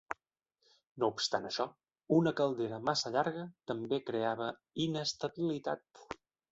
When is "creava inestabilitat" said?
4.13-6.07